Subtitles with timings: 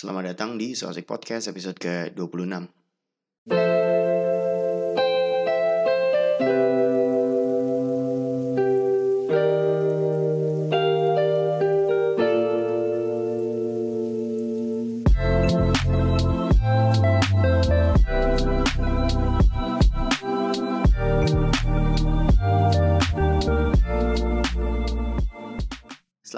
[0.00, 2.72] Selamat datang di Sosik Podcast episode ke-26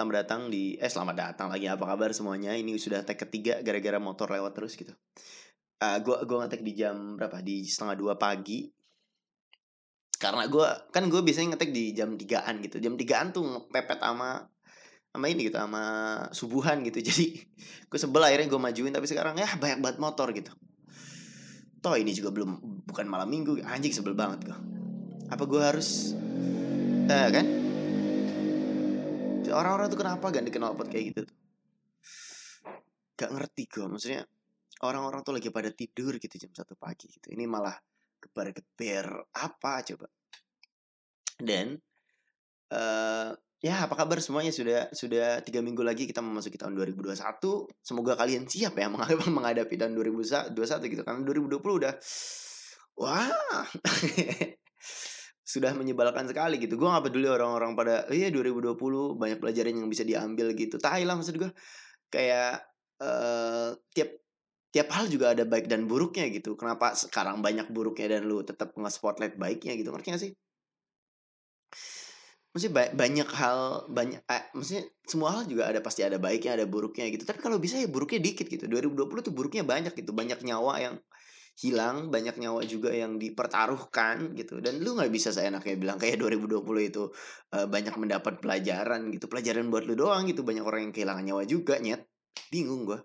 [0.03, 1.71] Selamat datang di eh selamat datang lagi.
[1.71, 2.59] Apa kabar semuanya?
[2.59, 4.91] Ini sudah tag ketiga gara-gara motor lewat terus gitu.
[5.79, 7.39] Uh, gua gua ngetek di jam berapa?
[7.39, 8.67] Di setengah dua pagi.
[10.19, 12.83] Karena gua kan gue biasanya ngetek di jam tigaan gitu.
[12.83, 14.43] Jam tigaan tuh pepet sama
[15.15, 15.83] sama ini gitu sama
[16.35, 16.99] subuhan gitu.
[17.07, 17.39] Jadi
[17.87, 18.91] gue sebel akhirnya gue majuin.
[18.91, 20.51] Tapi sekarang ya banyak banget motor gitu.
[21.79, 22.59] Toh ini juga belum
[22.91, 23.63] bukan malam minggu.
[23.63, 24.59] Anjing sebel banget gue
[25.31, 26.19] apa gue harus
[27.07, 27.47] eh kan
[29.55, 31.37] orang-orang tuh kenapa gak dikenal pot kayak gitu tuh?
[33.17, 34.23] Gak ngerti gue maksudnya
[34.83, 37.31] orang-orang tuh lagi pada tidur gitu jam satu pagi gitu.
[37.31, 37.75] Ini malah
[38.19, 40.07] gebar-geber apa coba?
[41.39, 41.79] Dan
[42.75, 43.31] uh,
[43.63, 44.51] ya apa kabar semuanya?
[44.51, 47.15] Sudah sudah tiga minggu lagi kita memasuki tahun 2021
[47.79, 48.91] semoga kalian siap ya
[49.39, 50.55] menghadapi tahun 2021
[50.91, 51.03] gitu.
[51.07, 51.95] Karena 2020 udah
[52.99, 53.31] wah
[55.43, 56.79] sudah menyebalkan sekali gitu.
[56.79, 60.79] Gue gak peduli orang-orang pada oh iya 2020 banyak pelajaran yang bisa diambil gitu.
[60.79, 61.51] Tai lah maksud gue
[62.09, 62.63] kayak
[63.03, 64.11] uh, tiap
[64.73, 66.55] tiap hal juga ada baik dan buruknya gitu.
[66.55, 69.91] Kenapa sekarang banyak buruknya dan lu tetap nge-spotlight baiknya gitu?
[69.93, 70.33] Ngerti gak sih?
[72.53, 77.09] Maksudnya banyak hal banyak eh, maksudnya semua hal juga ada pasti ada baiknya ada buruknya
[77.09, 77.25] gitu.
[77.25, 78.69] Tapi kalau bisa ya buruknya dikit gitu.
[78.69, 80.13] 2020 tuh buruknya banyak gitu.
[80.13, 80.95] Banyak nyawa yang
[81.63, 84.59] hilang banyak nyawa juga yang dipertaruhkan gitu.
[84.59, 87.09] Dan lu nggak bisa seenaknya bilang kayak 2020 itu
[87.55, 89.31] uh, banyak mendapat pelajaran gitu.
[89.31, 92.03] Pelajaran buat lu doang gitu banyak orang yang kehilangan nyawa juga nyet.
[92.51, 92.99] Bingung gua.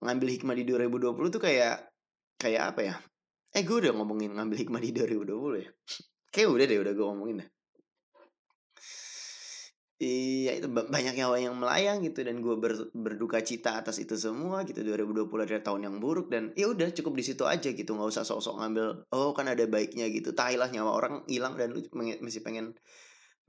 [0.00, 1.92] Ngambil hikmah di 2020 tuh kayak
[2.40, 2.94] kayak apa ya?
[3.52, 5.70] Eh gue udah ngomongin ngambil hikmah di 2020 ya?
[6.32, 7.50] Kayak udah deh udah gue ngomongin deh
[10.00, 14.64] Iya itu banyak nyawa yang melayang gitu dan gue ber, berduka cita atas itu semua
[14.64, 18.08] gitu 2020 adalah tahun yang buruk dan ya udah cukup di situ aja gitu nggak
[18.08, 21.84] usah sok-sok ngambil oh kan ada baiknya gitu tahilah nyawa orang hilang dan lu
[22.24, 22.72] masih pengen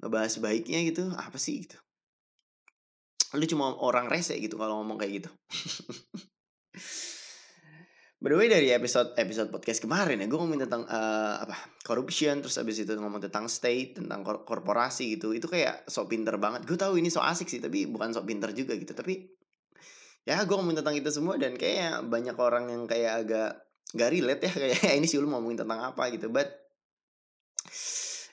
[0.04, 1.80] ngebahas baiknya gitu apa sih gitu?
[3.32, 5.30] Lu cuma orang rese gitu kalau ngomong kayak gitu
[8.22, 12.38] By the way dari episode episode podcast kemarin ya gue ngomongin tentang uh, apa corruption
[12.38, 15.34] terus abis itu ngomong tentang state tentang kor korporasi gitu.
[15.34, 16.70] Itu kayak sok pinter banget.
[16.70, 18.94] Gue tahu ini sok asik sih tapi bukan sok pinter juga gitu.
[18.94, 19.26] Tapi
[20.22, 23.50] ya gue ngomongin tentang itu semua dan kayak banyak orang yang kayak agak
[23.98, 26.14] gak relate ya kayak ini sih lu ngomongin tentang apa?
[26.14, 26.30] gitu.
[26.30, 26.54] But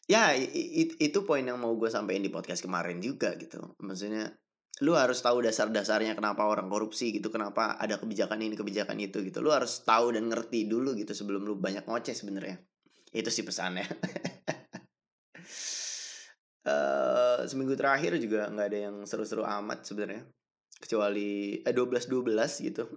[0.04, 3.72] ya it, itu poin yang mau gue sampaikan di podcast kemarin juga gitu.
[3.80, 4.36] Maksudnya
[4.78, 9.42] lu harus tahu dasar-dasarnya kenapa orang korupsi gitu kenapa ada kebijakan ini kebijakan itu gitu.
[9.42, 12.62] Lu harus tahu dan ngerti dulu gitu sebelum lu banyak ngoceh sebenarnya.
[13.10, 13.88] Itu sih pesannya.
[16.62, 20.22] Uh, seminggu terakhir juga nggak ada yang seru-seru amat sebenarnya.
[20.78, 22.86] Kecuali eh, 12 12 gitu.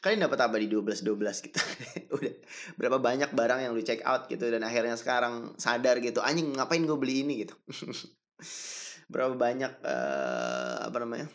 [0.00, 1.60] Kalian dapat apa di 12 12 gitu?
[2.18, 2.34] Udah
[2.74, 6.82] berapa banyak barang yang lu check out gitu dan akhirnya sekarang sadar gitu anjing ngapain
[6.82, 7.46] gue beli ini?
[7.46, 7.54] gitu
[9.10, 11.26] berapa banyak uh, apa namanya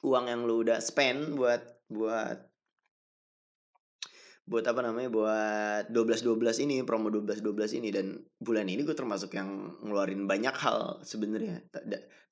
[0.00, 1.60] uang yang lu udah spend buat
[1.92, 2.48] buat
[4.48, 7.92] buat apa namanya buat 12 12 ini promo 12 12 ini.
[7.92, 11.60] Dan bulan ini gue termasuk yang ngeluarin banyak hal sebenarnya.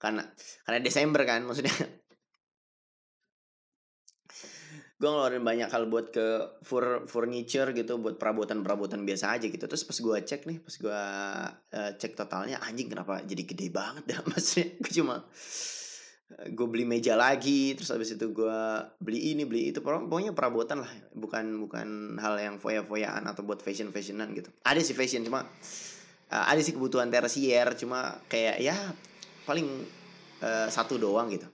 [0.01, 0.25] Karena
[0.65, 1.77] karena Desember kan maksudnya
[4.97, 9.69] gue ngeluarin banyak hal buat ke fur, furniture gitu buat perabotan perabotan biasa aja gitu.
[9.69, 11.01] Terus pas gue cek nih pas gue
[11.77, 16.89] uh, cek totalnya anjing kenapa jadi gede banget dah maksudnya gue cuma uh, gue beli
[16.89, 18.59] meja lagi terus habis itu gue
[18.97, 20.93] beli ini beli itu pokoknya perabotan lah.
[21.13, 24.49] Bukan bukan hal yang foya-foyaan atau buat fashion fashionan gitu.
[24.65, 25.45] Ada sih fashion cuma
[26.33, 28.77] uh, ada sih kebutuhan tersier cuma kayak ya
[29.45, 29.69] paling
[30.41, 31.45] uh, satu doang gitu.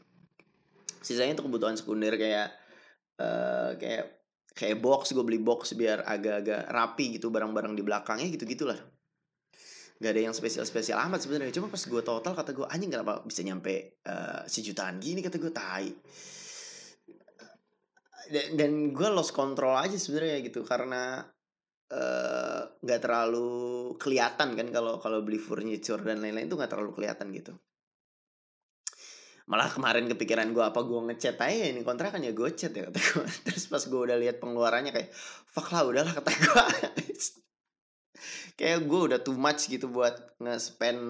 [1.03, 2.62] Sisanya itu kebutuhan sekunder kayak
[3.21, 4.23] uh, kayak
[4.53, 8.79] kayak box gue beli box biar agak-agak rapi gitu barang-barang di belakangnya gitu gitulah
[10.03, 11.55] nggak ada yang spesial-spesial amat sebenarnya.
[11.55, 15.23] Cuma pas gue total kata gue anjing kenapa bisa nyampe uh, sejutaan gini?
[15.23, 15.95] kata gue tai.
[18.27, 21.23] Dan, dan gue lost control aja sebenarnya gitu karena
[22.83, 23.51] nggak uh, terlalu
[24.01, 27.53] kelihatan kan kalau kalau beli furniture dan lain-lain itu nggak terlalu kelihatan gitu
[29.51, 32.87] malah kemarin kepikiran gue apa gue ngechat aja ini kontrakan ya gue chat ya
[33.47, 35.11] terus pas gue udah lihat pengeluarannya kayak
[35.51, 36.65] fuck lah udahlah kata gue
[38.59, 41.03] kayak gue udah too much gitu buat nge-spend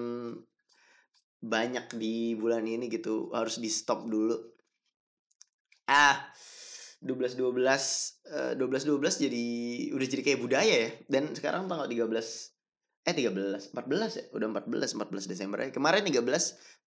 [1.43, 4.39] banyak di bulan ini gitu harus di stop dulu.
[5.91, 6.31] Ah
[7.03, 9.45] 12 12 12 12 jadi
[9.91, 10.89] udah jadi kayak budaya ya.
[11.11, 12.52] Dan sekarang tanggal 13
[13.03, 14.23] eh 13 14 ya?
[14.31, 16.23] Udah 14 14 Desember ya kemarin 13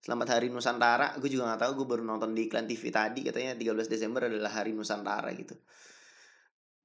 [0.00, 1.12] selamat hari Nusantara.
[1.20, 3.20] Gue juga nggak tahu gue baru nonton di iklan TV tadi.
[3.20, 5.52] Katanya 13 Desember adalah hari Nusantara gitu.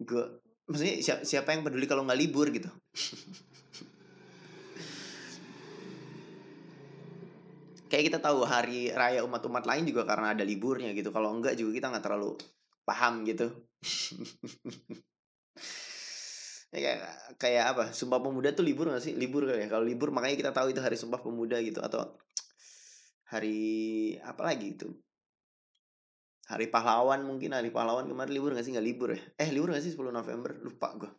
[0.04, 2.68] Gue maksudnya siapa, siapa yang peduli kalau nggak libur gitu?
[7.92, 11.12] Kayak kita tahu hari raya umat-umat lain juga karena ada liburnya gitu.
[11.12, 12.39] Kalau enggak juga kita nggak terlalu
[12.92, 13.48] paham gitu
[16.72, 17.00] ya, kayak
[17.36, 19.14] kayak apa sumpah pemuda tuh libur gak sih?
[19.14, 19.70] Libur kali ya.
[19.70, 22.16] Kalau libur makanya kita tahu itu hari sumpah pemuda gitu atau
[23.28, 24.88] hari apa lagi itu?
[26.48, 28.72] Hari pahlawan mungkin hari pahlawan kemarin libur gak sih?
[28.72, 29.22] Nggak libur ya?
[29.36, 30.56] Eh libur gak sih 10 November?
[30.64, 31.12] Lupa gue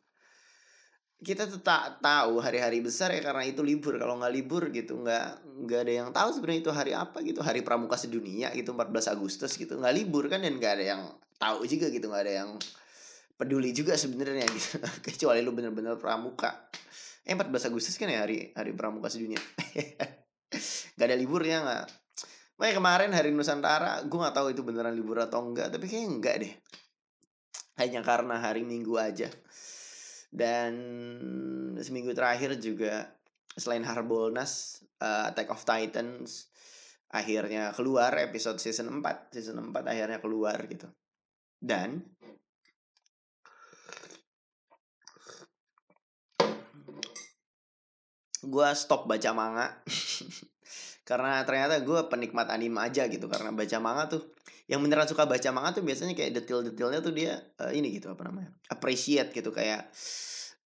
[1.22, 3.94] kita tak tahu hari-hari besar ya karena itu libur.
[3.94, 5.26] Kalau nggak libur gitu nggak
[5.64, 7.40] nggak ada yang tahu sebenarnya itu hari apa gitu.
[7.40, 9.78] Hari pramuka sedunia gitu 14 Agustus gitu.
[9.78, 11.02] Nggak libur kan dan nggak ada yang
[11.38, 12.10] tahu juga gitu.
[12.10, 12.50] Nggak ada yang
[13.36, 14.78] peduli juga sebenarnya gitu.
[15.06, 16.68] Kecuali lu bener-bener pramuka.
[17.22, 19.38] Eh 14 Agustus kan ya hari hari pramuka sedunia.
[20.94, 21.84] Nggak ada liburnya nggak
[22.60, 26.34] Makanya kemarin hari Nusantara gue nggak tahu itu beneran libur atau enggak tapi kayaknya enggak
[26.46, 26.52] deh.
[27.80, 29.26] Hanya karena hari Minggu aja.
[30.30, 30.72] Dan
[31.82, 33.10] seminggu terakhir juga
[33.58, 36.52] selain Harbolnas uh, Attack of Titans
[37.12, 40.86] akhirnya keluar episode season 4 season 4 akhirnya keluar gitu.
[41.58, 41.98] Dan
[48.42, 49.66] gue stop baca manga.
[51.08, 54.22] Karena ternyata gue penikmat anime aja gitu karena baca manga tuh
[54.70, 58.22] yang beneran suka baca manga tuh biasanya kayak detail-detailnya tuh dia uh, ini gitu apa
[58.30, 59.90] namanya appreciate gitu kayak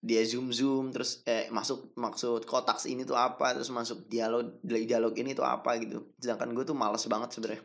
[0.04, 5.16] dia zoom zoom terus eh masuk maksud kotak ini tuh apa terus masuk dialog dialog
[5.16, 6.12] ini tuh apa gitu.
[6.20, 7.64] Sedangkan gue tuh males banget sebenarnya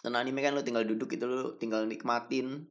[0.00, 2.64] dan anime kan lo tinggal duduk itu lo tinggal nikmatin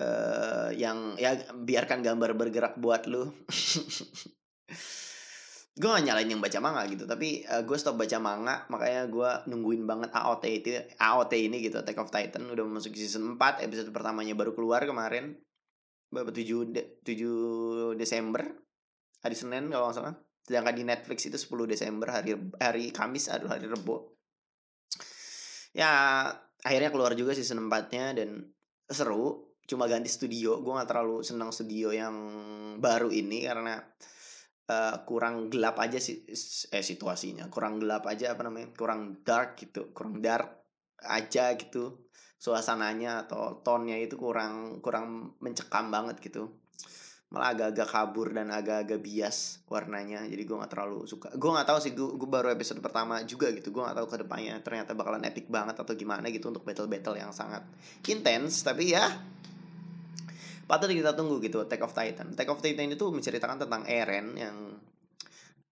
[0.00, 3.28] uh, yang ya biarkan gambar bergerak buat lo
[5.78, 9.30] gue gak nyalain yang baca manga gitu tapi uh, gue stop baca manga makanya gue
[9.46, 13.94] nungguin banget AOT itu AOT ini gitu Attack of Titan udah masuk season 4 episode
[13.94, 15.38] pertamanya baru keluar kemarin.
[16.08, 18.42] Berapa tujuh de, 7 Desember?
[19.22, 20.14] Hari Senin kalau nggak salah.
[20.42, 24.16] Sedangkan di Netflix itu 10 Desember hari hari Kamis aduh hari Rebo.
[25.76, 26.26] Ya
[26.64, 28.50] akhirnya keluar juga season 4 nya dan
[28.88, 30.64] seru cuma ganti studio.
[30.64, 32.16] Gue gak terlalu senang studio yang
[32.80, 33.76] baru ini karena
[34.68, 36.28] uh, kurang gelap aja sih
[36.70, 37.48] eh situasinya.
[37.48, 40.62] Kurang gelap aja apa namanya kurang dark gitu kurang dark
[41.02, 42.04] aja gitu.
[42.38, 46.54] Suasananya atau tonnya itu kurang kurang mencekam banget gitu.
[47.28, 50.24] Malah agak-agak kabur dan agak-agak bias warnanya.
[50.24, 51.28] Jadi gue nggak terlalu suka.
[51.36, 53.68] Gue nggak tahu sih gue, gue baru episode pertama juga gitu.
[53.68, 57.18] Gue nggak tahu ke depannya ternyata bakalan epic banget atau gimana gitu untuk battle battle
[57.18, 57.66] yang sangat
[58.08, 59.04] intens tapi ya
[60.68, 62.36] patut kita tunggu gitu Attack of Titan.
[62.36, 64.56] Attack of Titan itu menceritakan tentang Eren yang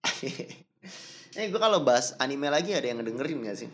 [1.37, 3.70] eh gue kalau bahas anime lagi ada yang ngedengerin gak sih?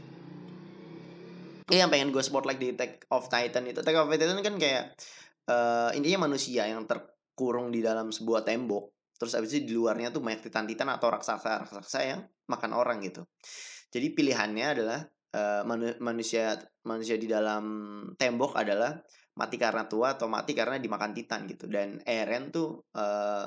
[1.70, 3.78] Eh yang pengen gue spotlight di Attack of Titan itu.
[3.80, 4.98] Attack of Titan kan kayak
[5.46, 9.14] uh, intinya manusia yang terkurung di dalam sebuah tembok.
[9.14, 13.22] Terus abis itu di luarnya tuh banyak titan-titan atau raksasa-raksasa yang makan orang gitu.
[13.94, 15.06] Jadi pilihannya adalah
[15.38, 15.62] uh,
[16.02, 17.64] manusia manusia di dalam
[18.18, 18.98] tembok adalah
[19.32, 21.68] mati karena tua atau mati karena dimakan titan gitu.
[21.68, 23.46] Dan Eren tuh uh,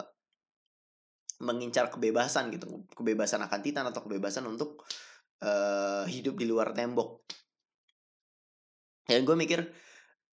[1.42, 2.88] mengincar kebebasan gitu.
[2.94, 4.86] Kebebasan akan titan atau kebebasan untuk
[5.44, 7.25] uh, hidup di luar tembok.
[9.06, 9.62] Dan gue mikir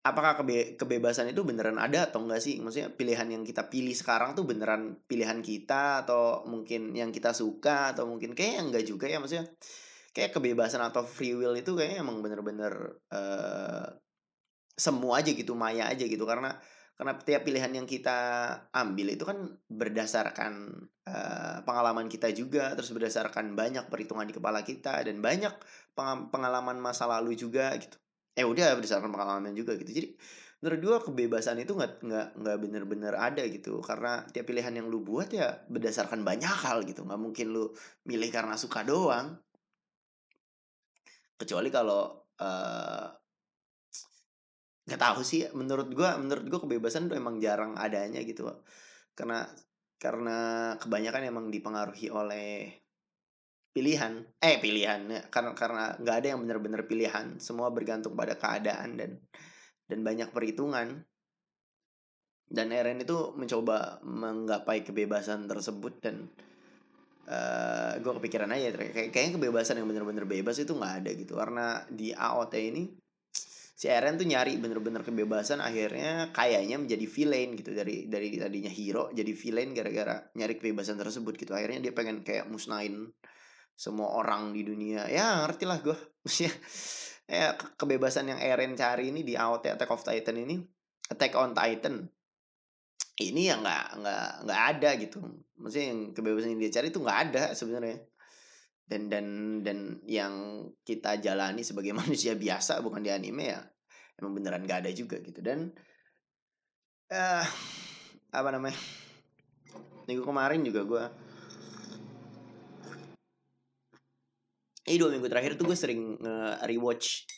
[0.04, 2.60] apakah kebe kebebasan itu beneran ada atau enggak sih?
[2.60, 7.96] Maksudnya pilihan yang kita pilih sekarang tuh beneran pilihan kita atau mungkin yang kita suka
[7.96, 9.20] atau mungkin kayak enggak juga ya.
[9.20, 9.48] Maksudnya
[10.12, 13.86] kayak kebebasan atau free will itu kayaknya emang bener-bener uh,
[14.78, 16.22] semua aja gitu maya aja gitu.
[16.22, 16.54] Karena
[16.98, 18.18] karena tiap pilihan yang kita
[18.74, 19.38] ambil itu kan
[19.70, 25.54] berdasarkan uh, pengalaman kita juga terus berdasarkan banyak perhitungan di kepala kita dan banyak
[26.34, 27.94] pengalaman masa lalu juga gitu.
[28.34, 29.90] Eh udah berdasarkan pengalaman juga gitu.
[29.94, 30.08] Jadi
[30.58, 33.78] menurut gue kebebasan itu nggak nggak nggak bener-bener ada gitu.
[33.78, 37.06] Karena tiap pilihan yang lu buat ya berdasarkan banyak hal gitu.
[37.06, 37.70] Nggak mungkin lu
[38.10, 39.38] milih karena suka doang.
[41.38, 43.06] Kecuali kalau uh,
[44.88, 48.48] nggak tahu sih menurut gue menurut gue kebebasan tuh emang jarang adanya gitu
[49.12, 49.44] karena
[49.98, 50.38] karena
[50.78, 52.70] kebanyakan emang dipengaruhi oleh
[53.74, 54.22] pilihan.
[54.38, 57.38] Eh pilihan ya karena karena nggak ada yang benar-benar pilihan.
[57.42, 59.18] Semua bergantung pada keadaan dan
[59.90, 61.02] dan banyak perhitungan.
[62.48, 66.32] Dan Eren itu mencoba menggapai kebebasan tersebut dan
[67.28, 71.36] uh, gue kepikiran aja kayak kayaknya kebebasan yang bener-bener bebas itu nggak ada gitu.
[71.36, 72.88] Karena di AOT ini
[73.78, 79.14] si Eren tuh nyari bener-bener kebebasan akhirnya kayaknya menjadi villain gitu dari dari tadinya hero
[79.14, 81.54] jadi villain gara-gara nyari kebebasan tersebut gitu.
[81.54, 83.14] Akhirnya dia pengen kayak musnahin
[83.78, 85.06] semua orang di dunia.
[85.06, 85.94] Ya ngerti lah gue
[86.26, 86.50] maksudnya
[87.30, 90.58] ya kebebasan yang Eren cari ini di AOT Attack of Titan ini
[91.14, 92.02] Attack on Titan
[93.22, 95.22] ini yang nggak nggak nggak ada gitu.
[95.54, 98.07] Maksudnya yang kebebasan yang dia cari itu nggak ada sebenarnya
[98.88, 99.26] dan dan
[99.60, 99.78] dan
[100.08, 103.60] yang kita jalani sebagai manusia biasa bukan di anime ya
[104.18, 105.44] emang beneran gak ada juga gitu.
[105.44, 105.70] Dan
[107.12, 107.46] uh,
[108.32, 108.76] apa namanya
[110.08, 111.04] minggu kemarin juga gue
[114.88, 117.28] ini dua minggu terakhir tuh gue sering nge rewatch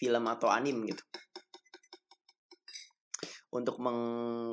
[0.00, 1.04] film atau anim gitu.
[3.52, 4.00] Untuk meng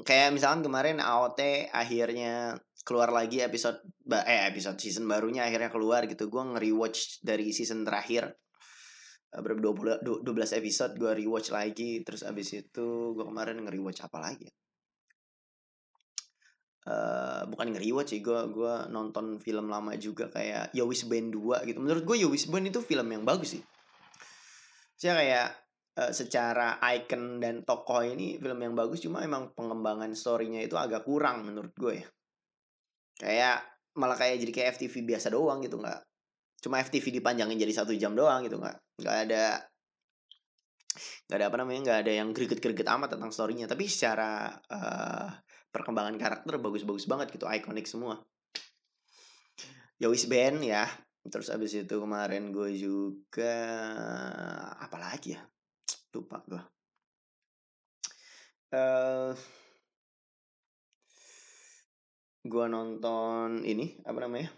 [0.04, 6.32] kayak misalkan kemarin AOT akhirnya keluar lagi episode eh episode season barunya akhirnya keluar gitu.
[6.32, 8.32] Gue nge-rewatch dari season terakhir.
[9.36, 10.24] Eh, berapa dua 12
[10.56, 12.00] episode gue rewatch lagi.
[12.08, 14.48] Terus abis itu gue kemarin nge-rewatch apa lagi
[16.88, 21.84] Uh, bukan nge-rewatch sih gue gua nonton film lama juga kayak Yowis Band 2 gitu.
[21.84, 23.64] Menurut gue Yowis Band itu film yang bagus sih.
[24.96, 25.48] Saya kayak
[26.00, 31.04] uh, secara icon dan tokoh ini film yang bagus cuma emang pengembangan storynya itu agak
[31.04, 32.08] kurang menurut gue ya
[33.18, 33.66] kayak
[33.98, 36.00] malah kayak jadi kayak FTV biasa doang gitu nggak
[36.62, 39.44] cuma FTV dipanjangin jadi satu jam doang gitu nggak nggak ada
[41.28, 43.70] nggak ada apa namanya nggak ada yang greget-greget amat tentang storynya.
[43.70, 45.30] Tapi secara uh,
[45.70, 48.18] perkembangan karakter bagus-bagus banget gitu ikonik semua.
[50.02, 50.86] Yowis Band ya
[51.28, 53.54] terus abis itu kemarin gue juga
[54.80, 55.42] apa lagi ya?
[56.16, 56.64] Lupa gue
[58.74, 59.32] uh,
[62.48, 64.50] gue nonton ini apa namanya?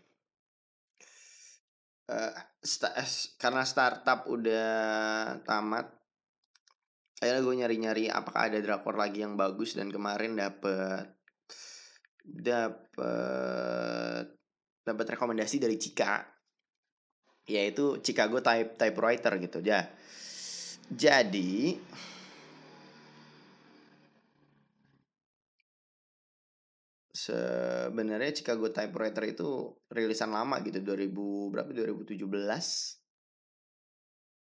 [2.09, 2.89] Uh, sta
[3.37, 5.99] karena startup udah tamat
[7.19, 11.05] akhirnya gue nyari-nyari apakah ada drakor lagi yang bagus dan kemarin dapet
[12.23, 14.25] dapet
[14.81, 16.23] dapat rekomendasi dari Cika
[17.45, 19.83] yaitu Chicago Type Typewriter gitu ya
[20.89, 21.77] jadi
[27.29, 31.69] sebenarnya Chicago Typewriter itu rilisan lama gitu 2000 berapa?
[31.69, 32.25] 2017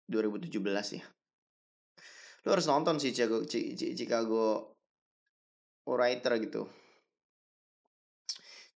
[0.08, 1.04] 2017 ya.
[2.44, 4.76] Lu harus nonton sih Chicago Chicago
[5.88, 6.68] Writer gitu.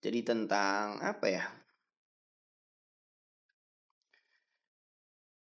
[0.05, 1.45] Jadi tentang apa ya?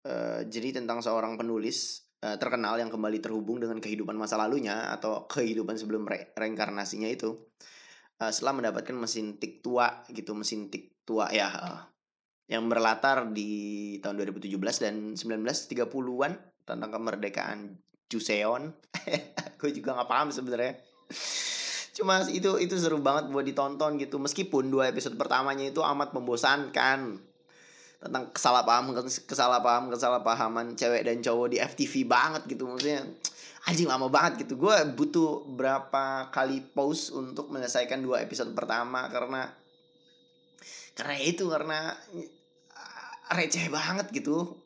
[0.03, 5.23] Uh, jadi tentang seorang penulis uh, terkenal yang kembali terhubung dengan kehidupan masa lalunya atau
[5.31, 7.39] kehidupan sebelum re reinkarnasinya itu
[8.23, 11.81] uh, setelah mendapatkan mesin tik tua gitu mesin tik tua ya uh,
[12.47, 17.59] yang berlatar di tahun 2017 dan 1930-an tentang kemerdekaan
[18.11, 18.71] Juseon.
[19.59, 20.77] Gue juga nggak paham sebenarnya.
[21.93, 24.19] Cuma itu itu seru banget buat ditonton gitu.
[24.19, 27.17] Meskipun dua episode pertamanya itu amat membosankan
[28.03, 28.91] tentang kesalahpaham
[29.23, 33.07] kesalahpaham kesalahpahaman cewek dan cowok di FTV banget gitu maksudnya
[33.63, 34.59] anjing lama banget gitu.
[34.59, 39.47] Gue butuh berapa kali pause untuk menyelesaikan dua episode pertama karena
[40.93, 41.95] karena itu karena
[42.75, 44.59] ah, receh banget gitu.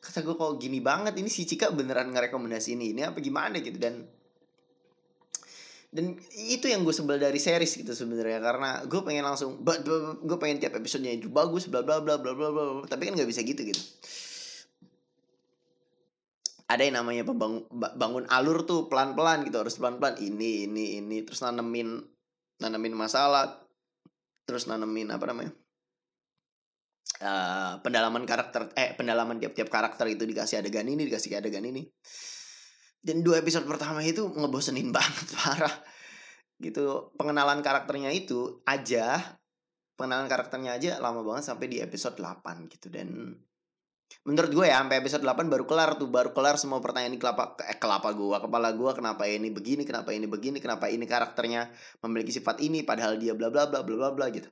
[0.00, 1.20] Kata gue kok gini banget?
[1.20, 3.60] Ini si Cika beneran ngerekomendasi ini ini apa gimana?
[3.60, 3.76] Gitu.
[3.76, 4.08] Dan
[5.90, 8.40] dan itu yang gue sebel dari series gitu sebenarnya.
[8.40, 12.48] Karena gue pengen langsung gue pengen tiap episodenya itu bagus bla bla bla bla bla
[12.48, 12.88] bla.
[12.88, 13.82] Tapi kan nggak bisa gitu gitu
[16.70, 17.26] ada yang namanya
[17.98, 20.22] bangun alur tuh pelan-pelan gitu harus pelan-pelan.
[20.22, 21.98] Ini ini ini terus nanemin
[22.62, 23.58] nanemin masalah
[24.46, 25.52] terus nanemin apa namanya
[27.18, 31.90] uh, pendalaman karakter eh pendalaman tiap-tiap karakter itu dikasih adegan ini dikasih adegan ini.
[33.00, 35.74] Dan dua episode pertama itu ngebosenin banget parah.
[36.60, 39.18] Gitu pengenalan karakternya itu aja
[39.98, 42.88] pengenalan karakternya aja lama banget sampai di episode 8 gitu.
[42.92, 43.36] Dan
[44.26, 47.56] menurut gue ya sampai episode 8 baru kelar tuh baru kelar semua pertanyaan ini kelapa
[47.64, 51.72] eh, kelapa gue kepala gue kenapa ini begini kenapa ini begini kenapa ini karakternya
[52.04, 54.50] memiliki sifat ini padahal dia bla bla bla bla bla bla gitu.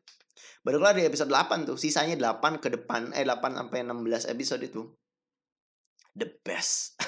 [0.62, 4.62] Baru kelar di episode 8 tuh sisanya 8 ke depan eh 8 sampai 16 episode
[4.64, 4.82] itu.
[6.14, 6.98] The best.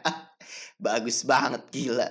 [0.86, 2.08] Bagus banget gila.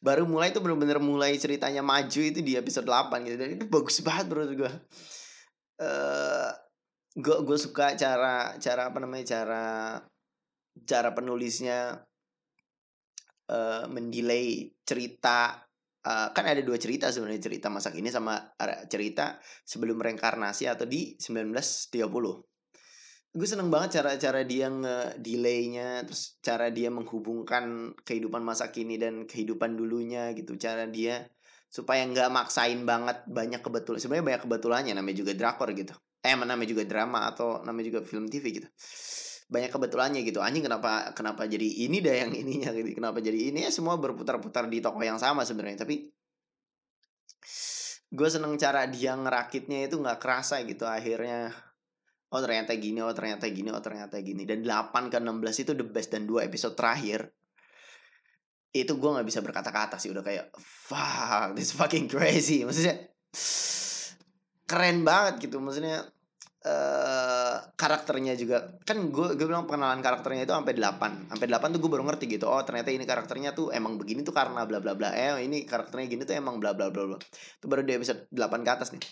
[0.00, 4.00] Baru mulai tuh bener-bener mulai ceritanya maju itu di episode 8 gitu dan itu bagus
[4.00, 4.72] banget menurut gue
[5.82, 6.50] uh,
[7.18, 9.64] gue gue suka cara cara apa namanya cara
[10.86, 11.98] cara penulisnya
[13.50, 15.66] uh, mendelay cerita
[16.06, 18.38] uh, kan ada dua cerita sebenarnya cerita masa kini sama
[18.86, 22.06] cerita sebelum reinkarnasi atau di 1930
[23.28, 29.76] gue seneng banget cara-cara dia nge-delaynya terus cara dia menghubungkan kehidupan masa kini dan kehidupan
[29.76, 30.56] dulunya gitu.
[30.56, 31.28] Cara dia
[31.68, 36.68] supaya nggak maksain banget banyak kebetulan sebenarnya banyak kebetulannya namanya juga drakor gitu eh namanya
[36.68, 38.68] juga drama atau namanya juga film TV gitu.
[39.48, 40.42] Banyak kebetulannya gitu.
[40.42, 42.98] Anjing kenapa kenapa jadi ini dah yang ininya gitu.
[42.98, 43.64] Kenapa jadi ini?
[43.64, 45.86] Ya semua berputar-putar di toko yang sama sebenarnya.
[45.86, 46.10] Tapi
[48.08, 50.84] gue seneng cara dia ngerakitnya itu nggak kerasa gitu.
[50.84, 51.54] Akhirnya
[52.28, 54.44] oh ternyata gini oh ternyata gini oh ternyata gini.
[54.44, 57.32] Dan 8 ke 16 itu the best dan dua episode terakhir
[58.68, 60.12] itu gue nggak bisa berkata-kata sih.
[60.12, 62.68] Udah kayak fuck this fucking crazy.
[62.68, 63.00] Maksudnya
[64.68, 66.04] keren banget gitu maksudnya
[66.68, 68.76] uh, karakternya juga.
[68.84, 72.24] Kan gue gue bilang pengenalan karakternya itu sampai 8 sampai 8 tuh gue baru ngerti
[72.28, 75.16] gitu oh ternyata ini karakternya tuh emang begini tuh karena bla bla bla.
[75.16, 77.18] Eh ini karakternya gini tuh emang bla bla bla bla.
[77.20, 79.02] Itu baru di episode 8 ke atas nih.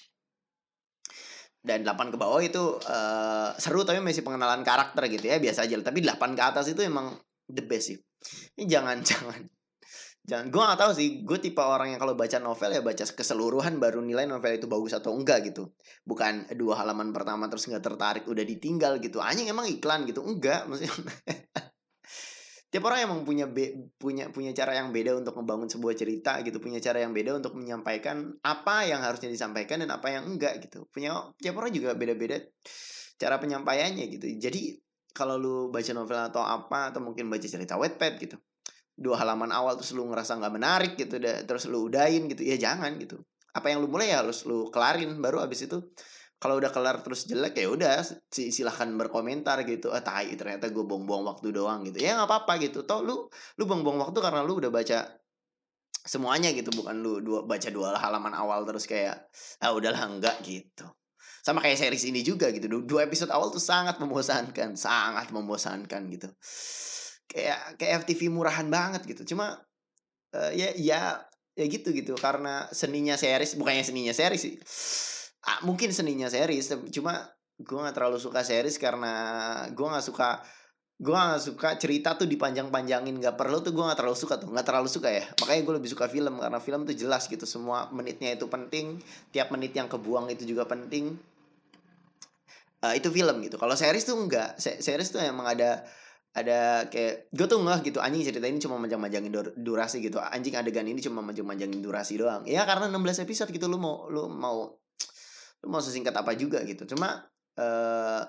[1.66, 5.74] Dan 8 ke bawah itu uh, seru tapi masih pengenalan karakter gitu ya biasa aja
[5.82, 7.16] tapi 8 ke atas itu emang
[7.48, 7.98] the best sih.
[8.60, 9.40] Ini jangan jangan
[10.26, 11.08] jangan gue gak tahu sih.
[11.22, 14.92] Gue tipe orang yang kalau baca novel ya baca keseluruhan baru nilai novel itu bagus
[14.98, 15.70] atau enggak gitu.
[16.02, 19.22] Bukan dua halaman pertama terus nggak tertarik udah ditinggal gitu.
[19.22, 20.26] Anjing emang iklan gitu?
[20.26, 20.92] Enggak maksudnya
[22.74, 26.58] tiap orang emang punya be, punya punya cara yang beda untuk membangun sebuah cerita gitu.
[26.58, 30.90] Punya cara yang beda untuk menyampaikan apa yang harusnya disampaikan dan apa yang enggak gitu.
[30.90, 32.42] Punya tiap orang juga beda-beda
[33.16, 34.26] cara penyampaiannya gitu.
[34.42, 34.74] Jadi
[35.14, 38.36] kalau lu baca novel atau apa atau mungkin baca cerita wetpad gitu
[38.96, 42.96] dua halaman awal terus lu ngerasa nggak menarik gitu terus lu udahin gitu ya jangan
[42.96, 43.20] gitu.
[43.52, 45.84] Apa yang lu mulai ya harus lu kelarin baru abis itu
[46.36, 51.24] kalau udah kelar terus jelek ya udah silahkan berkomentar gitu ah tai ternyata gue buang-buang
[51.28, 52.00] waktu doang gitu.
[52.00, 52.84] Ya nggak apa-apa gitu.
[52.88, 53.28] Toh lu
[53.60, 55.08] lu buang-buang waktu karena lu udah baca
[56.06, 59.28] semuanya gitu bukan lu dua baca dua halaman awal terus kayak
[59.60, 60.88] ah udahlah enggak gitu.
[61.44, 66.28] Sama kayak series ini juga gitu dua episode awal tuh sangat membosankan sangat membosankan gitu
[67.26, 69.36] kayak kayak FTV murahan banget gitu.
[69.36, 69.58] Cuma
[70.34, 71.20] uh, ya ya
[71.56, 72.14] ya gitu gitu.
[72.16, 74.54] Karena seninya series bukannya seninya series sih.
[75.46, 77.22] Ah, mungkin seninya series cuma
[77.56, 79.12] gue gak terlalu suka series karena
[79.72, 80.42] gue gak suka
[80.96, 83.16] gue gak suka cerita tuh dipanjang-panjangin.
[83.20, 84.50] Gak perlu tuh gue gak terlalu suka tuh.
[84.52, 85.24] Gak terlalu suka ya.
[85.40, 87.44] Makanya gue lebih suka film karena film tuh jelas gitu.
[87.48, 89.00] Semua menitnya itu penting.
[89.32, 91.16] Tiap menit yang kebuang itu juga penting.
[92.84, 93.56] Uh, itu film gitu.
[93.56, 95.80] Kalau series tuh enggak series tuh emang ada
[96.36, 100.20] ada kayak gue tuh nggak gitu anjing cerita ini cuma manjang-manjangin durasi gitu.
[100.20, 102.44] Anjing adegan ini cuma manjang-manjangin durasi doang.
[102.44, 104.76] Ya karena 16 episode gitu lu mau lu mau
[105.64, 106.84] lu mau sesingkat apa juga gitu.
[106.92, 107.24] Cuma
[107.56, 108.22] uh,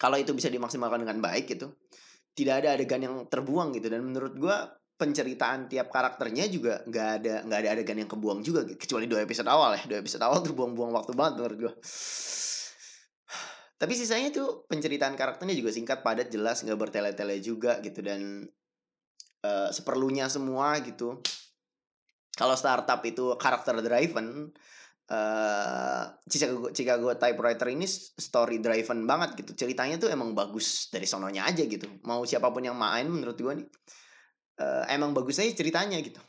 [0.00, 1.76] kalau itu bisa dimaksimalkan dengan baik gitu
[2.32, 3.92] tidak ada adegan yang terbuang gitu.
[3.92, 4.56] Dan menurut gue
[4.96, 8.80] penceritaan tiap karakternya juga nggak ada nggak ada adegan yang kebuang juga gitu.
[8.80, 9.84] kecuali dua episode awal ya.
[9.84, 11.72] Dua episode awal tuh buang-buang waktu banget menurut gue
[13.80, 18.44] tapi sisanya tuh penceritaan karakternya juga singkat padat jelas nggak bertele-tele juga gitu dan
[19.40, 21.24] uh, seperlunya semua gitu.
[22.36, 24.52] Kalau startup itu karakter driven
[25.08, 29.64] uh, Chicago, Chicago Typewriter ini story driven banget gitu.
[29.64, 31.88] Ceritanya tuh emang bagus dari sononya aja gitu.
[32.04, 33.68] Mau siapa pun yang main menurut gue nih
[34.60, 36.20] uh, emang bagus aja ceritanya gitu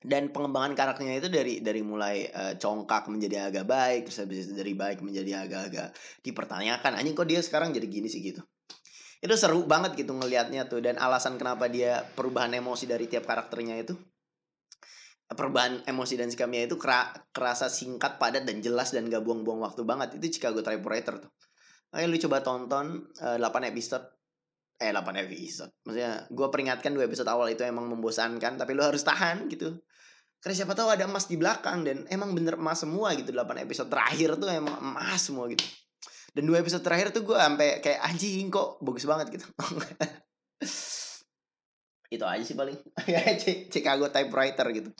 [0.00, 4.56] dan pengembangan karakternya itu dari dari mulai uh, congkak menjadi agak baik terus habis itu
[4.56, 5.92] dari baik menjadi agak-agak
[6.24, 8.24] dipertanyakan anjing kok dia sekarang jadi gini sih?
[8.24, 8.40] Gitu.
[9.20, 13.76] Itu seru banget gitu ngelihatnya tuh dan alasan kenapa dia perubahan emosi dari tiap karakternya
[13.84, 13.92] itu
[15.30, 16.74] perubahan emosi dan sikapnya itu
[17.30, 20.16] kerasa singkat padat dan jelas dan gak buang-buang waktu banget.
[20.16, 21.30] Itu Chicago Typewriter tuh.
[21.94, 24.06] Ayo lu coba tonton uh, eh, 8 episode
[24.80, 25.70] eh 8 episode.
[25.84, 29.76] Maksudnya gue peringatkan dua episode awal itu emang membosankan tapi lu harus tahan gitu
[30.40, 33.28] karena siapa tahu ada emas di belakang dan emang bener emas semua gitu.
[33.28, 35.64] 8 episode terakhir tuh emang emas semua gitu.
[36.30, 39.46] Dan dua episode terakhir tuh gue sampai kayak anjing kok bagus banget gitu.
[42.14, 42.76] Itu aja sih paling.
[43.72, 44.90] Chicago typewriter gitu.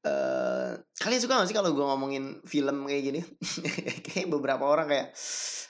[0.00, 3.20] Uh, kalian suka gak sih kalau gue ngomongin film kayak gini?
[4.08, 5.12] Kayak beberapa orang kayak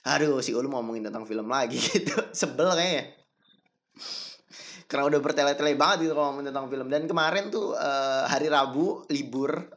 [0.07, 2.15] aduh si Ulu ngomongin tentang film lagi gitu.
[2.31, 3.11] Sebel kayaknya
[4.91, 6.91] karena udah bertele-tele banget gitu kalau tentang film.
[6.91, 9.71] Dan kemarin tuh uh, hari Rabu libur.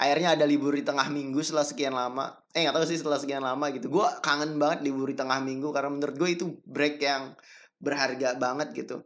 [0.00, 2.32] Akhirnya ada libur di tengah minggu setelah sekian lama.
[2.56, 3.92] Eh nggak tahu sih setelah sekian lama gitu.
[3.92, 7.36] Gue kangen banget libur di tengah minggu karena menurut gue itu break yang
[7.76, 9.04] berharga banget gitu.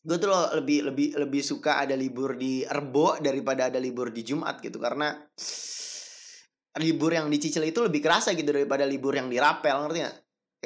[0.00, 4.24] Gue tuh loh lebih lebih lebih suka ada libur di Rebo daripada ada libur di
[4.24, 4.80] Jumat gitu.
[4.80, 5.12] Karena
[6.80, 10.16] libur yang dicicil itu lebih kerasa gitu daripada libur yang dirapel ngerti gak?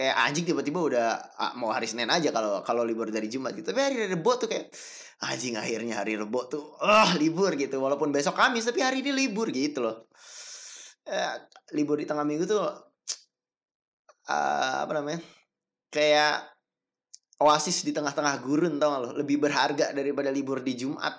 [0.00, 3.68] Kayak anjing tiba-tiba udah ah, mau hari Senin aja kalau kalau libur dari Jumat gitu.
[3.68, 4.72] Tapi hari Rebo tuh kayak
[5.28, 7.76] anjing akhirnya hari Rebo tuh ah libur gitu.
[7.76, 10.08] Walaupun besok Kamis tapi hari ini libur gitu loh.
[11.04, 11.36] Eh,
[11.76, 12.80] libur di tengah minggu tuh uh,
[14.88, 15.20] apa namanya
[15.92, 16.48] kayak
[17.44, 19.12] oasis di tengah-tengah gurun tau gak lo?
[19.20, 21.12] Lebih berharga daripada libur di Jumat.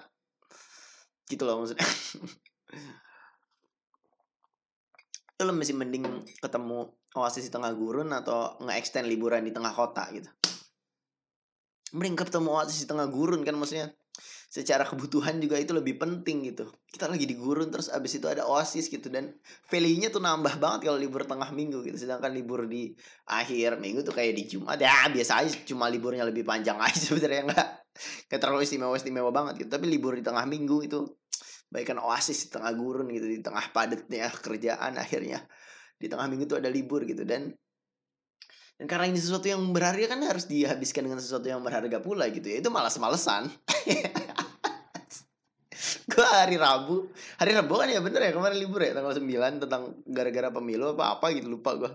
[1.30, 1.86] Gitu loh maksudnya.
[5.46, 10.30] Lo masih mending ketemu oasis di tengah gurun atau nge-extend liburan di tengah kota gitu.
[11.92, 13.92] Mending ketemu oasis di tengah gurun kan maksudnya
[14.52, 16.68] secara kebutuhan juga itu lebih penting gitu.
[16.88, 19.08] Kita lagi di gurun terus abis itu ada oasis gitu.
[19.12, 19.32] Dan
[19.68, 21.96] value-nya tuh nambah banget kalau libur tengah minggu gitu.
[22.00, 22.92] Sedangkan libur di
[23.28, 27.48] akhir minggu tuh kayak di Jumat ya biasa aja cuma liburnya lebih panjang aja sebenarnya
[27.48, 27.68] nggak
[28.32, 29.70] kayak terlalu istimewa istimewa banget gitu.
[29.76, 31.00] Tapi libur di tengah minggu itu
[31.72, 33.28] baikkan oasis di tengah gurun gitu.
[33.28, 35.44] Di tengah padatnya kerjaan akhirnya
[36.02, 37.22] di tengah minggu tuh ada libur gitu.
[37.22, 37.54] Dan
[38.82, 42.50] dan karena ini sesuatu yang berharga kan harus dihabiskan dengan sesuatu yang berharga pula gitu
[42.50, 42.58] ya.
[42.66, 43.46] Itu malas-malesan
[46.12, 47.08] gue hari Rabu
[47.40, 51.18] hari Rabu kan ya bener ya kemarin libur ya tanggal 9 tentang gara-gara pemilu apa
[51.18, 51.88] apa gitu lupa gue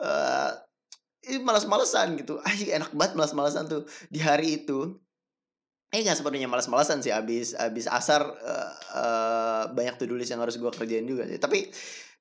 [0.00, 0.50] uh,
[1.26, 2.38] ini malas-malesan gitu.
[2.40, 4.94] Ah enak banget malas-malesan tuh di hari itu.
[5.94, 10.58] Eh nggak sepenuhnya malas-malasan sih abis abis asar uh, uh, banyak tuh tulis yang harus
[10.58, 11.38] gue kerjain juga sih.
[11.38, 11.70] Tapi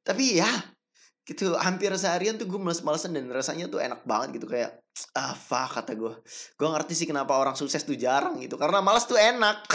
[0.06, 0.48] tapi ya
[1.26, 4.78] gitu hampir seharian tuh gue males-malesan dan rasanya tuh enak banget gitu kayak
[5.18, 6.14] ah fuck kata gue.
[6.54, 9.66] Gue ngerti sih kenapa orang sukses tuh jarang gitu karena malas tuh enak.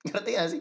[0.00, 0.60] Ngerti gak sih?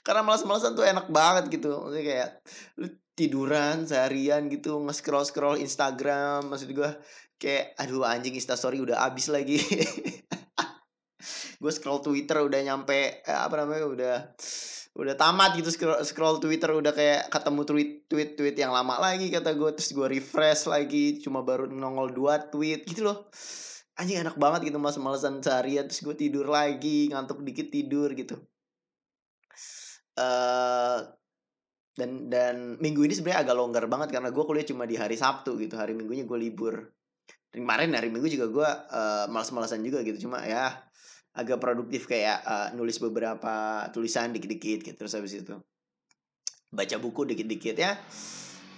[0.00, 2.40] Karena malas-malesan tuh enak banget gitu maksudnya kayak
[2.80, 6.90] lu tiduran seharian gitu nge-scroll scroll Instagram maksud gue
[7.36, 9.60] kayak aduh anjing instastory udah abis lagi.
[11.56, 14.16] Gue scroll Twitter udah nyampe eh, apa namanya udah
[14.96, 19.28] udah tamat gitu scroll, scroll Twitter udah kayak ketemu tweet tweet tweet yang lama lagi
[19.28, 23.28] kata gue terus gue refresh lagi cuma baru nongol dua tweet gitu loh.
[24.00, 25.84] Anjing enak banget gitu mas malesan seharian.
[25.88, 28.40] Terus gue tidur lagi ngantuk dikit tidur gitu.
[30.16, 31.04] Uh,
[31.96, 35.60] dan dan minggu ini sebenarnya agak longgar banget karena gue kuliah cuma di hari Sabtu
[35.60, 35.76] gitu.
[35.76, 36.92] Hari minggunya gue libur.
[37.52, 40.28] Dan kemarin hari minggu juga gue uh, malas-malasan juga gitu.
[40.28, 40.85] Cuma ya
[41.36, 45.54] agak produktif kayak uh, nulis beberapa tulisan dikit-dikit gitu terus habis itu
[46.72, 47.94] baca buku dikit-dikit ya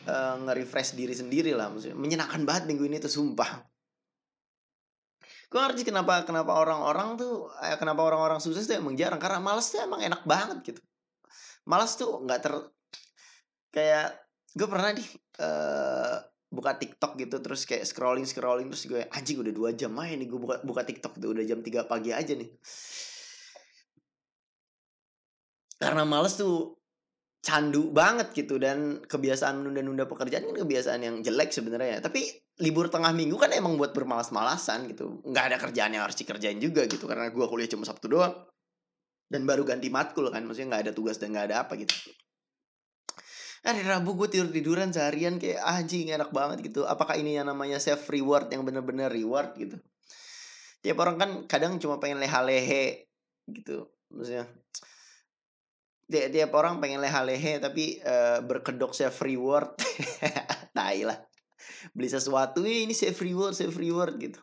[0.08, 1.96] uh, nge-refresh diri sendiri lah maksudnya.
[1.96, 3.64] Menyenangkan banget minggu ini tuh sumpah.
[5.48, 9.20] Gue ngerti kenapa kenapa orang-orang tuh eh, kenapa orang-orang sukses tuh emang jarang.
[9.20, 10.80] Karena malas tuh emang enak banget gitu.
[11.68, 12.54] Malas tuh nggak ter
[13.72, 14.16] kayak
[14.56, 15.04] gue pernah di
[15.44, 16.16] uh,
[16.48, 20.24] buka TikTok gitu terus kayak scrolling scrolling terus gue anjing udah dua jam aja nih
[20.24, 22.48] gue buka buka TikTok tuh udah jam 3 pagi aja nih.
[25.78, 26.74] Karena males tuh
[27.38, 32.02] candu banget gitu dan kebiasaan nunda-nunda pekerjaan kan kebiasaan yang jelek sebenarnya.
[32.02, 32.26] Tapi
[32.58, 35.22] libur tengah minggu kan emang buat bermalas-malasan gitu.
[35.22, 38.34] Nggak ada kerjaan yang harus dikerjain juga gitu karena gue kuliah cuma sabtu doang.
[39.28, 41.94] Dan baru ganti matkul kan maksudnya nggak ada tugas dan nggak ada apa gitu
[43.62, 46.86] hari Rabu gue tidur tiduran seharian kayak ah, anjing enak banget gitu.
[46.86, 49.76] Apakah ini yang namanya self reward yang bener-bener reward gitu?
[50.82, 53.10] Tiap orang kan kadang cuma pengen leha-lehe
[53.50, 54.46] gitu maksudnya.
[56.08, 59.74] Tiap, tiap orang pengen leha-lehe tapi uh, berkedok self reward
[60.76, 61.18] tai lah.
[61.90, 64.40] Beli sesuatu ini self reward self reward gitu.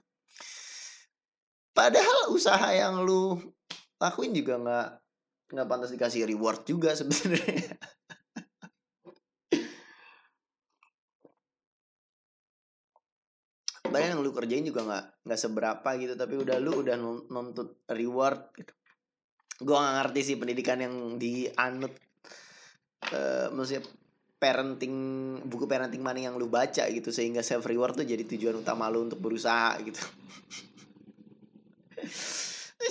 [1.75, 3.36] Padahal usaha yang lu
[3.99, 4.88] lakuin juga nggak
[5.56, 7.78] nggak pantas dikasih reward juga sebenarnya
[13.89, 16.95] padahal yang lu kerjain juga nggak nggak seberapa gitu tapi udah lu udah
[17.30, 18.74] nuntut reward gitu.
[19.56, 21.95] Gue gak ngerti sih pendidikan yang dianut
[23.15, 23.88] uh, maksudnya
[24.36, 24.95] parenting
[25.48, 29.08] buku parenting mana yang lu baca gitu sehingga self reward tuh jadi tujuan utama lu
[29.08, 30.00] untuk berusaha gitu.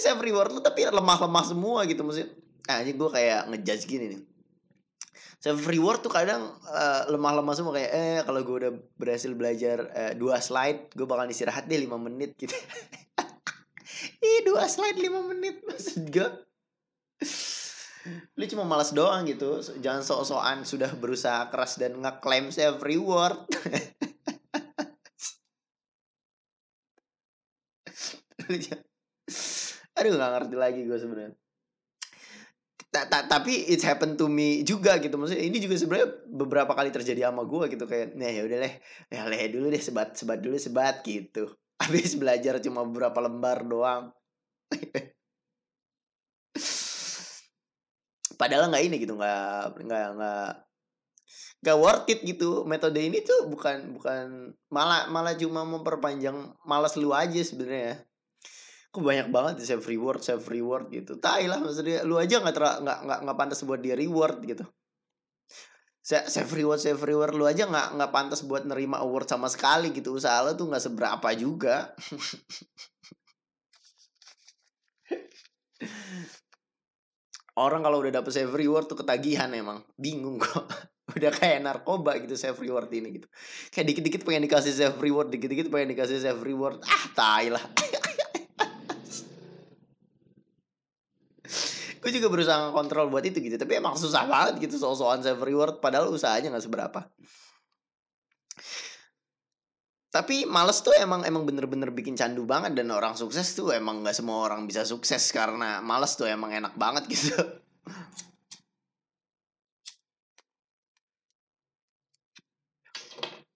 [0.05, 2.33] Self reward lu tapi lemah-lemah semua gitu maksudnya.
[2.65, 4.34] Ah ini gue kayak ngejudge gini nih
[5.45, 10.17] self reward tuh kadang uh, lemah-lemah semua kayak eh kalau gue udah berhasil belajar uh,
[10.17, 12.57] dua slide gue bakal istirahat deh lima menit gitu.
[14.25, 16.29] Ih dua slide lima menit maksud gue
[18.41, 19.61] lu cuma malas doang gitu.
[19.85, 23.45] Jangan sok-sokan sudah berusaha keras dan ngeklaim self reward.
[30.01, 31.37] Aduh nggak ngerti lagi gue sebenarnya
[32.95, 35.19] ta ta tapi it happened to me juga gitu.
[35.19, 37.91] Maksudnya ini juga sebenarnya beberapa kali terjadi sama gue gitu.
[37.91, 38.75] Kayak nah ya udah deh
[39.11, 41.51] ya leh dulu deh sebat sebat dulu sebat gitu.
[41.83, 44.15] Habis belajar cuma beberapa lembar doang.
[48.41, 50.51] Padahal nggak ini gitu nggak nggak nggak
[51.65, 52.63] gak worth it gitu.
[52.63, 58.07] Metode ini tuh bukan bukan malah malah cuma memperpanjang malas lu aja sebenarnya
[58.95, 61.19] kok banyak banget di save reward save reward gitu.
[61.19, 64.63] Tai lah maksudnya lu aja nggak nggak nggak nggak pantas buat dia reward gitu.
[66.05, 70.15] Save reward save reward lu aja nggak nggak pantas buat nerima award sama sekali gitu.
[70.15, 71.91] Usaha lu tuh nggak seberapa juga.
[77.59, 79.83] Orang kalau udah dapet save reward tuh ketagihan emang.
[79.99, 80.71] Bingung kok
[81.19, 83.27] udah kayak narkoba gitu save reward ini gitu.
[83.75, 86.79] Kayak dikit-dikit pengen dikasih save reward dikit-dikit pengen dikasih save reward.
[86.87, 87.65] Ah tai lah
[92.05, 95.81] gue juga berusaha kontrol buat itu gitu tapi emang susah banget gitu soal-soal save reward
[95.81, 97.01] padahal usahanya nggak seberapa.
[100.13, 104.15] Tapi males tuh emang emang bener-bener bikin candu banget dan orang sukses tuh emang nggak
[104.15, 107.35] semua orang bisa sukses karena males tuh emang enak banget gitu.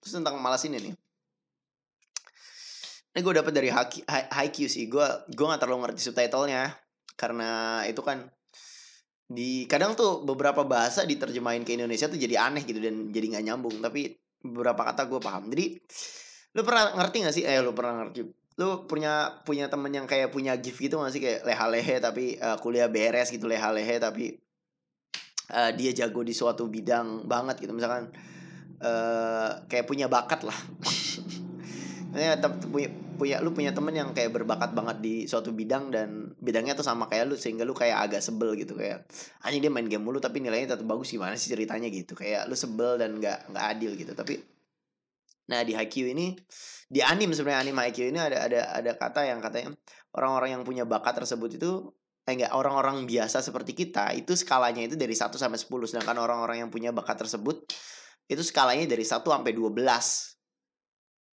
[0.01, 0.93] Terus tentang malas ini nih.
[3.13, 6.75] Ini gue dapet dari Haikyuu sih gue gue nggak terlalu ngerti subtitlenya
[7.13, 8.27] karena itu kan
[9.29, 13.45] di kadang tuh beberapa bahasa diterjemahin ke Indonesia tuh jadi aneh gitu dan jadi nggak
[13.45, 15.51] nyambung tapi beberapa kata gue paham.
[15.53, 15.77] Jadi
[16.57, 17.43] lu pernah ngerti gak sih?
[17.45, 18.25] Eh lu pernah ngerti.
[18.59, 21.21] Lu punya punya temen yang kayak punya gift gitu gak sih?
[21.21, 24.39] Kayak leha-lehe tapi uh, kuliah beres gitu leha-lehe tapi
[25.53, 27.71] uh, dia jago di suatu bidang banget gitu.
[27.75, 28.09] Misalkan
[28.81, 30.57] uh, kayak punya bakat lah.
[32.09, 36.87] Punya punya lu punya temen yang kayak berbakat banget di suatu bidang dan bidangnya tuh
[36.87, 39.03] sama kayak lu sehingga lu kayak agak sebel gitu kayak
[39.43, 41.91] anjing dia main game mulu tapi nilainya tetap bagus gimana sih ceritanya?
[41.91, 42.15] gitu.
[42.15, 44.15] Kayak lu sebel dan nggak nggak adil gitu.
[44.15, 44.39] Tapi
[45.49, 46.37] nah di Haikyuu ini
[46.87, 49.75] di anim sebenarnya anim Haikyuu ini ada ada ada kata yang katanya
[50.15, 51.91] orang-orang yang punya bakat tersebut itu
[52.29, 56.61] eh enggak orang-orang biasa seperti kita itu skalanya itu dari 1 sampai 10 sedangkan orang-orang
[56.61, 57.65] yang punya bakat tersebut
[58.29, 60.38] itu skalanya dari 1 sampai 12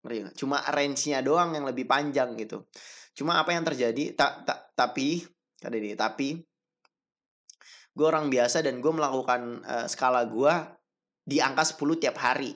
[0.06, 0.34] Ngerti gak?
[0.38, 2.62] Cuma range-nya doang yang lebih panjang gitu.
[3.18, 5.26] Cuma apa yang terjadi tak ta, tapi
[5.64, 6.38] ada ini tapi
[7.96, 10.52] gue orang biasa dan gue melakukan uh, skala gue
[11.26, 12.54] di angka 10 tiap hari.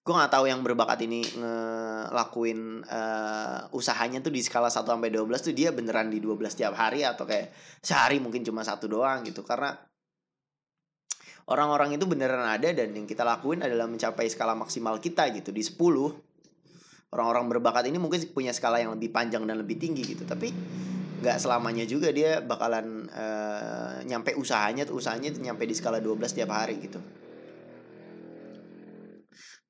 [0.00, 5.26] Gue nggak tahu yang berbakat ini ngelakuin uh, usahanya tuh di skala 1 sampai 12
[5.42, 9.40] tuh dia beneran di 12 tiap hari atau kayak sehari mungkin cuma satu doang gitu.
[9.42, 9.72] Karena
[11.50, 15.66] orang-orang itu beneran ada dan yang kita lakuin adalah mencapai skala maksimal kita gitu di
[15.66, 15.74] 10
[17.10, 20.54] orang-orang berbakat ini mungkin punya skala yang lebih panjang dan lebih tinggi gitu tapi
[21.20, 26.50] nggak selamanya juga dia bakalan uh, nyampe usahanya tuh usahanya nyampe di skala 12 tiap
[26.54, 26.96] hari gitu.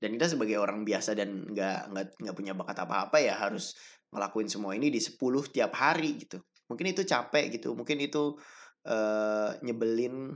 [0.01, 3.75] Dan kita sebagai orang biasa dan nggak nggak nggak punya bakat apa-apa ya harus
[4.15, 5.19] ngelakuin semua ini di 10
[5.51, 6.39] tiap hari gitu.
[6.71, 8.39] Mungkin itu capek gitu mungkin itu
[8.87, 10.31] uh, nyebelin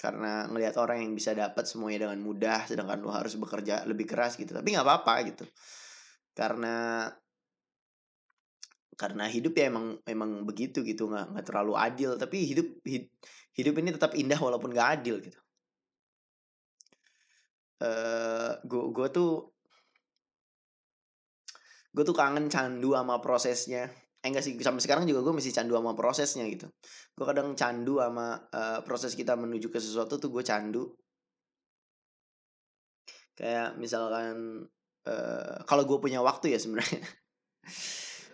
[0.00, 4.40] karena ngelihat orang yang bisa dapat semuanya dengan mudah sedangkan lu harus bekerja lebih keras
[4.40, 4.56] gitu.
[4.56, 5.44] Tapi nggak apa-apa gitu.
[6.32, 7.04] Karena
[8.96, 11.12] karena hidup ya emang emang begitu gitu.
[11.12, 12.16] Nggak nggak terlalu adil.
[12.16, 12.66] Tapi hidup
[13.60, 15.36] hidup ini tetap indah walaupun nggak adil gitu.
[17.80, 19.52] Uh, eh, gue gue tuh
[21.92, 25.72] gue tuh kangen candu sama prosesnya eh enggak sih sampai sekarang juga gue masih candu
[25.80, 26.68] sama prosesnya gitu.
[27.16, 30.92] Gue kadang candu sama uh, proses kita menuju ke sesuatu tuh gue candu.
[33.32, 34.68] Kayak misalkan
[35.08, 37.00] uh, kalau gue punya waktu ya sebenarnya.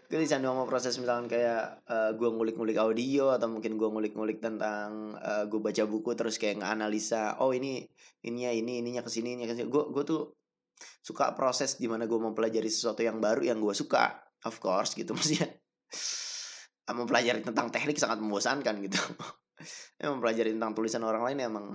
[0.06, 5.18] Gue candu sama proses misalkan kayak uh, gue ngulik-ngulik audio atau mungkin gue ngulik-ngulik tentang
[5.18, 7.82] uh, gue baca buku terus kayak nganalisa oh ini
[8.22, 10.30] ininya ini ininya ke sini ininya ke sini gue gue tuh
[11.02, 14.14] suka proses di mana gue mempelajari sesuatu yang baru yang gue suka
[14.46, 15.50] of course gitu maksudnya
[16.86, 19.00] mempelajari tentang teknik sangat membosankan gitu.
[19.96, 21.66] Ya, mempelajari tentang tulisan orang lain emang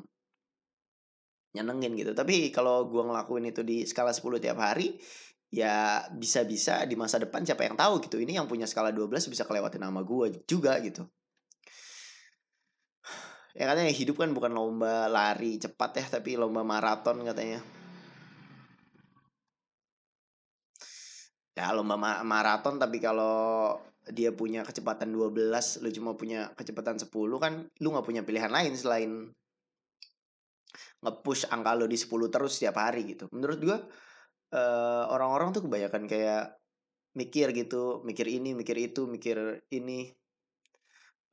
[1.58, 2.12] nyenengin gitu.
[2.14, 5.02] Tapi kalau gue ngelakuin itu di skala 10 tiap hari
[5.52, 8.22] ya bisa-bisa di masa depan siapa yang tahu gitu.
[8.22, 11.04] Ini yang punya skala 12 bisa kelewatin nama gue juga gitu.
[13.52, 17.60] Ya katanya hidup kan bukan lomba lari cepat ya tapi lomba maraton katanya.
[21.52, 23.76] Ya lomba ma maraton tapi kalau
[24.10, 28.74] dia punya kecepatan 12 lu cuma punya kecepatan 10 kan lu nggak punya pilihan lain
[28.74, 29.30] selain
[31.02, 33.26] nge-push angka lu di 10 terus setiap hari gitu.
[33.34, 33.78] Menurut gua
[34.54, 36.58] uh, orang-orang tuh kebanyakan kayak
[37.12, 40.08] mikir gitu mikir ini mikir itu mikir ini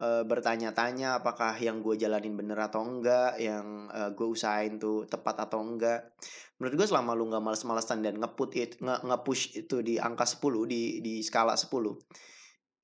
[0.03, 5.47] uh, bertanya-tanya apakah yang gue jalanin bener atau enggak yang uh, gue usahain tuh tepat
[5.47, 6.11] atau enggak.
[6.59, 10.83] Menurut gue selama lu nggak males-malesan dan ngeput it nge-push itu di angka 10 di
[10.99, 11.69] di skala 10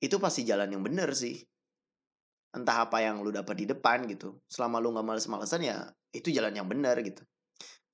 [0.04, 1.40] itu pasti jalan yang bener sih.
[2.54, 4.36] Entah apa yang lu dapat di depan gitu.
[4.46, 7.24] Selama lu nggak males-malesan ya itu jalan yang benar gitu.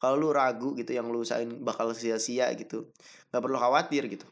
[0.00, 2.90] Kalau lu ragu gitu yang lu usahain bakal sia-sia gitu
[3.30, 4.26] nggak perlu khawatir gitu.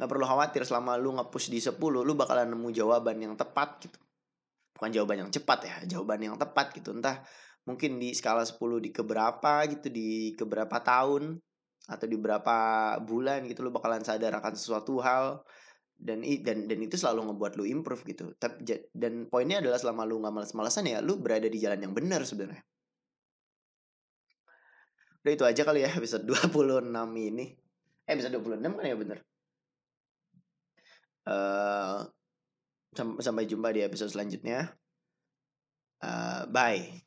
[0.00, 3.98] Nggak perlu khawatir selama lu nge-push di 10 lu bakalan nemu jawaban yang tepat gitu.
[4.72, 6.96] Bukan jawaban yang cepat ya jawaban yang tepat gitu.
[6.96, 7.22] Entah
[7.68, 11.38] mungkin di skala 10 di keberapa gitu di keberapa tahun
[11.86, 12.56] atau di berapa
[13.02, 15.46] bulan gitu lu bakalan sadar akan sesuatu hal
[15.96, 18.34] dan dan dan itu selalu ngebuat lu improve gitu.
[18.92, 22.60] Dan poinnya adalah selama lu nggak malas-malasan ya lu berada di jalan yang benar sebenarnya.
[25.24, 27.54] Udah itu aja kali ya episode 26 ini.
[28.06, 29.18] Eh episode 26 kan ya bener?
[31.26, 32.06] Uh,
[33.18, 34.70] sampai jumpa di episode selanjutnya.
[35.98, 37.05] Uh, bye